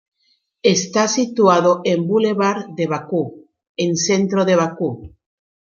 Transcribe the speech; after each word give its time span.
Está 0.75 1.07
situado 1.07 1.81
en 1.83 2.07
Bulevar 2.07 2.69
de 2.75 2.87
Bakú, 2.87 3.23
en 3.77 3.91
centro 4.07 4.45
de 4.45 4.55
Bakú. 4.55 4.89